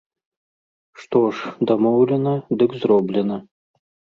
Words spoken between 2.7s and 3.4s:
зроблена.